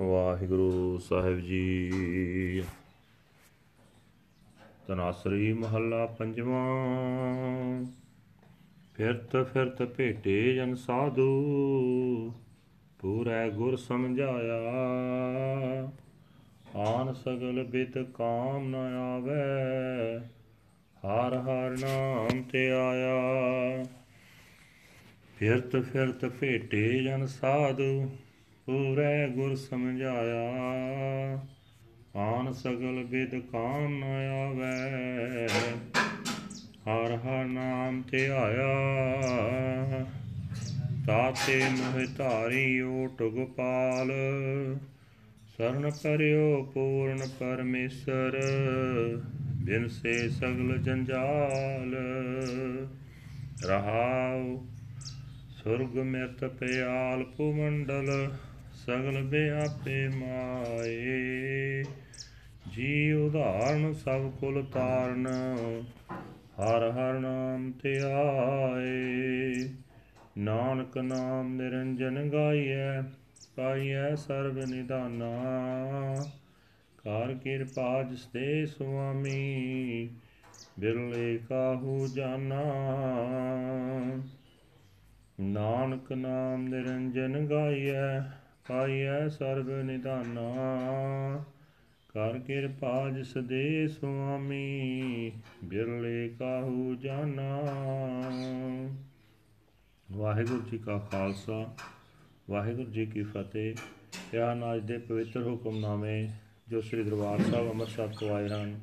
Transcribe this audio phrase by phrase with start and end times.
[0.00, 2.64] ਵਾਹਿਗੁਰੂ ਸਾਹਿਬ ਜੀ।
[4.86, 7.84] ਤਨਾਸਰੀ ਮਹੱਲਾ ਪੰਜਵਾਂ।
[8.94, 11.30] ਫਿਰਤ ਫਿਰਤ ਭੇਟੇ ਜਨ ਸਾਧੂ,
[12.98, 14.62] ਪੂਰੈ ਗੁਰ ਸਮਝਾਇਆ।
[16.76, 20.18] ਆਨ ਸਗਲ ਬਿਤ ਕਾਮ ਨ ਆਵੇ,
[21.06, 23.84] ਹਰ ਹਰ ਨਾਮ ਤੇ ਆਇਆ।
[25.36, 28.10] ਫਿਰਤ ਫਿਰਤ ਭੇਟੇ ਜਨ ਸਾਧੂ
[28.66, 31.46] ਪੂਰੇ ਗੁਰ ਸਮਝਾਇਆ।
[32.16, 35.48] ਆਨ ਸਗਲ ਬਿਦ ਕਾਮ ਨ ਆਵੇ।
[36.60, 38.76] ਹਰ ਹਰ ਨਾਮ ਤੇ ਆਇਆ।
[41.06, 44.12] ਤਾਤੇ ਮੋਹਿ ਧਾਰੀ ਓਟ ਗੋਪਾਲ।
[45.56, 48.40] ਸਰਨ ਪਰਿਓ ਪੂਰਨ ਪਰਮੇਸ਼ਰ।
[49.64, 51.96] ਬਿਨ ਸੇ ਸਗਲ ਜੰਜਾਲ।
[53.68, 54.66] ਰਹਾਉ
[55.50, 58.32] ਸੁਰਗ ਮਿਰਤ ਪਿਆਲ ਭੂਮੰਡਲ।
[58.86, 61.84] ਸਗਲ ਬਿਆਪੇ ਮਾਏ।
[62.72, 65.26] ਜੀ ਉਧਾਰਨ ਸਭ ਕੁਲ ਤਾਰਨ
[66.60, 69.54] ਹਰ ਹਰ ਨਾਮ ਤੇ ਆਏ।
[70.38, 73.02] ਨਾਨਕ ਨਾਮ ਨਿਰੰਜਨ ਗਾਈਐ,
[73.56, 75.32] ਪਾਈਐ ਸਰਬ ਨਿਦਾਨਾ।
[77.04, 80.10] ਕਾਰ ਕਿਰਪਾ ਜਿਸ ਦੇ ਸੁਆਮੀ,
[80.78, 82.62] ਬਿਰਲੇ ਕਾਹੂ ਜਾਨਾ।
[85.40, 90.52] ਨਾਨਕ ਨਾਮ ਨਿਰੰਜਨ ਗਾਈਐ ਪਾਈਐ ਸਰਬ ਨਿਧਾਨਾ।
[92.08, 95.32] ਕਰ ਕਿਰਪਾ ਜਿਸ ਦੇ ਸੁਆਮੀ,
[95.64, 97.60] ਬਿਰਲੇ ਕਾਹੂ ਜਾਨਾ।
[100.12, 101.74] ਵਾਹਿਗੁਰੂ ਜੀ ਕਾ ਖਾਲਸਾ,
[102.50, 103.76] ਵਾਹਿਗੁਰੂ ਜੀ ਕੀ ਫਤਿਹ।
[104.30, 106.28] ਧਿਆਨ ਅੱਜ ਦੇ ਪਵਿੱਤਰ ਹੁਕਮਨਾਮੇ
[106.68, 108.80] ਜੋ ਸ੍ਰੀ ਦਰਬਾਰ ਸਾਹਿਬ ਅੰਮ੍ਰਿਤਸਰ ਤੋਂ ਆਏ ਹਨ।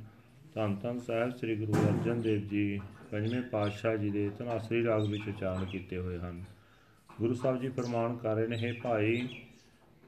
[0.54, 2.80] ਧੰਨ ਧੰਨ ਸਾਹਿਬ ਸ੍ਰੀ ਗੁਰੂ ਅਰਜਨ ਦੇਵ ਜੀ
[3.12, 6.44] ਪੰਜਵੇਂ ਪਾਤਸ਼ਾਹ ਜੀ ਦੇ ਧਨਾਸਰੀ ਰਾਗ ਵਿੱਚ ਉਚਾਰਨ ਕੀਤੇ ਹੋਏ ਹਨ।
[7.20, 9.30] ਗੁਰੂ ਸਾਹਿਬ ਜੀ ਫਰਮਾਨ ਕਰ ਰਹੇ ਨੇ, ਹੈ ਭਾਈ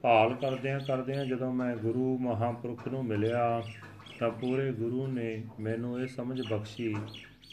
[0.04, 3.64] ਭਾਲ ਕਰਦਿਆਂ ਕਰਦਿਆਂ ਜਦੋਂ ਮੈਂ ਗੁਰੂ ਮਹਾਪੁਰਖ ਨੂੰ ਮਿਲਿਆ,
[4.20, 6.96] ਤਾਂ ਪੂਰੇ ਗੁਰੂ ਨੇ ਮੈਨੂੰ ਇਹ ਸਮਝ ਬਖਸ਼ੀ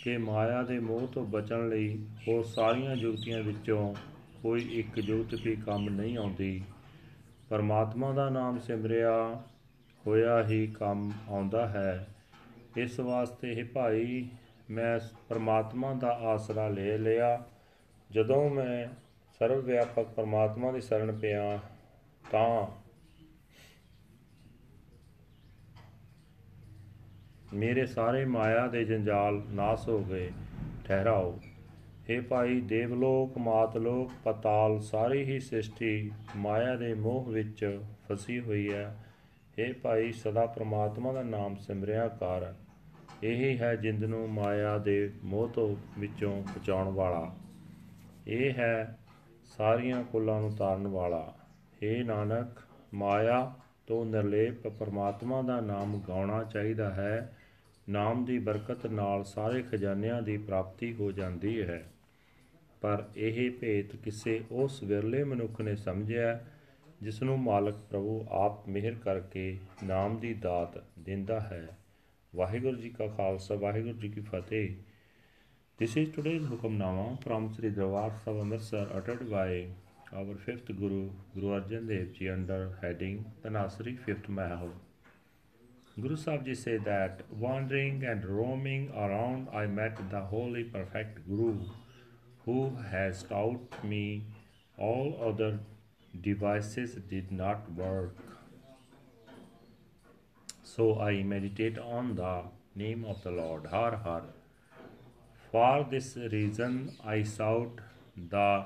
[0.05, 3.95] ਕਿ ਮਾਇਆ ਦੇ ਮੋਹ ਤੋਂ ਬਚਣ ਲਈ ਉਹ ਸਾਰੀਆਂ ਜੁਗਤੀਆਂ ਵਿੱਚੋਂ
[4.43, 6.63] ਕੋਈ ਇੱਕ ਜੁਗਤ ਵੀ ਕੰਮ ਨਹੀਂ ਆਉਂਦੀ।
[7.51, 9.43] ਪਰਮਾਤਮਾ ਦਾ ਨਾਮ ਸਿਮਰਿਆ,
[10.07, 12.07] ਹੋਇਆ ਹੀ ਕੰਮ ਆਉਂਦਾ ਹੈ।
[12.77, 14.29] ਇਸ ਵਾਸਤੇ ਇਹ ਭਾਈ,
[14.71, 17.45] ਮੈਂ ਪਰਮਾਤਮਾ ਦਾ ਆਸਰਾ ਲੈ ਲਿਆ।
[18.11, 18.89] ਜਦੋਂ ਮੈਂ
[19.39, 21.59] ਸਰਵ ਵਿਆਪਕ ਪਰਮਾਤਮਾ ਦੀ ਸ਼ਰਨ ਪਿਆ
[22.31, 22.67] ਤਾਂ
[27.55, 30.33] ਮੇਰੇ ਸਾਰੇ ਮਾਇਆ ਦੇ ਜੰਜਾਲ ਨਾਸ ਹੋ ਗਏ।
[30.85, 31.41] ਠਹਿਰਾਓ।
[32.11, 39.05] हे ਭਾਈ ਦੇਵਲੋਕ, ਮਾਤਲੋਕ, ਪਤਾਲ, ਸਾਰੀ ਹੀ ਸ੍ਰਿਸ਼ਟੀ ਮਾਇਆ ਦੇ ਮੋਹ ਵਿੱਚ ਫਸੀ ਹੋਈ ਹੈ।
[39.61, 42.55] हे ਭਾਈ, ਸਦਾ ਪ੍ਰਮਾਤਮਾ ਦਾ ਨਾਮ ਸਿਮਰਿਆ ਕਰ।
[43.23, 47.37] ਇਹੀ ਹੈ ਜਿੰਦ ਨੂੰ ਮਾਇਆ ਦੇ ਮੋਹ ਤੋਂ ਵਿੱਚੋਂ ਬਚਾਉਣ ਵਾਲਾ।
[48.27, 48.99] ਇਹ ਹੈ
[49.45, 51.35] ਸਾਰੀਆਂ ਕੁੱਲਾਂ ਨੂੰ ਤਾਰਨ ਵਾਲਾ।
[51.85, 52.63] हे ਨਾਨਕ,
[52.95, 53.55] ਮਾਇਆ
[53.87, 57.37] ਤੋਂ ਨਿਰਲੇਪ ਪਰਮਾਤਮਾ ਦਾ ਨਾਮ ਗਾਉਣਾ ਚਾਹੀਦਾ ਹੈ।
[57.89, 61.93] ਨਾਮ ਦੀ ਬਰਕਤ ਨਾਲ ਸਾਰੇ ਖਜ਼ਾਨਿਆਂ ਦੀ ਪ੍ਰਾਪਤੀ ਹੋ ਜਾਂਦੀ ਹੈ।
[62.81, 66.41] ਪਰ ਇਹ ਭੇਤ ਕਿਸੇ ਉਸ ਵਿਰਲੇ ਮਨੁੱਖ ਨੇ ਸਮਝਿਆ
[67.03, 71.79] ਜਿਸ ਨੂੰ ਮਾਲਕ ਪ੍ਰਭੂ ਆਪ ਮਿਹਰ ਕਰਕੇ ਨਾਮ ਦੀ ਦਾਤ ਦਿੰਦਾ ਹੈ।
[72.37, 74.75] ਵਾਹਿਗੁਰੂ ਜੀ ਕਾ ਖਾਲਸਾ, ਵਾਹਿਗੁਰੂ ਜੀ ਕੀ ਫਤਿਹ।
[75.83, 79.65] This is today's Hukamnama from Sri Darbar Sahib Amritsar uttered by
[80.13, 84.71] our fifth Guru, Guru Arjan Dev Ji under heading Tanasri Fifth Mahal.
[86.01, 91.59] Guru Sahib Ji said that wandering and roaming around I met the holy perfect Guru
[92.45, 94.25] who has taught me
[94.79, 95.61] all other
[96.21, 98.17] devices did not work.
[100.65, 102.43] So I meditate on the
[102.75, 104.25] name of the Lord, Har Har.
[105.53, 107.81] For this reason I sought
[108.17, 108.65] the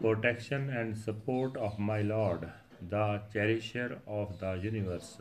[0.00, 2.50] protection and support of my Lord,
[2.88, 5.18] the cherisher of the universe.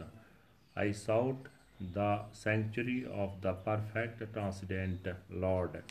[0.76, 1.48] I sought
[1.94, 5.84] the sanctuary of the perfect transcendent Lord,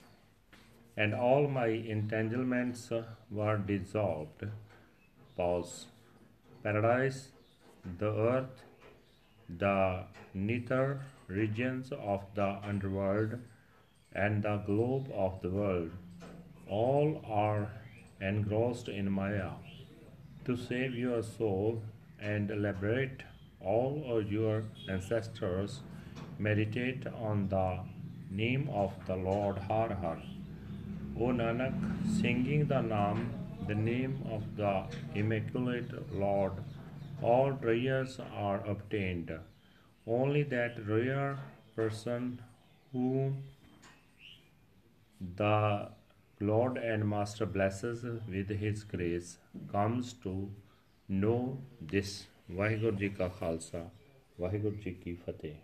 [0.96, 2.90] and all my entanglements
[3.30, 4.44] were dissolved.
[5.36, 5.86] Pause.
[6.62, 7.28] Paradise,
[7.98, 8.62] the earth,
[9.48, 13.38] the nether regions of the underworld,
[14.14, 15.90] and the globe of the world,
[16.68, 17.70] all are
[18.30, 19.50] engrossed in Maya.
[20.46, 21.82] To save your soul
[22.20, 23.22] and liberate
[23.60, 25.80] all of your ancestors,
[26.38, 27.78] meditate on the
[28.30, 30.18] name of the Lord Har Har.
[31.20, 31.74] O Nanak,
[32.20, 33.26] singing the Naam,
[33.68, 34.84] the name of the
[35.14, 36.52] Immaculate Lord,
[37.20, 39.32] all prayers are obtained.
[40.06, 41.38] Only that rare
[41.76, 42.40] person
[42.92, 43.42] whom
[45.36, 45.88] the
[46.41, 49.37] Lord and Master blesses with His grace
[49.71, 50.33] comes to
[51.09, 51.57] know
[51.93, 52.15] this
[52.51, 53.89] Waheguru ਜੀ ਕਾ ਖਾਲਸਾ
[54.39, 55.55] ਵਾਹਿਗੁਰੂ ਜੀ ਕੀ ਫਤਿਹ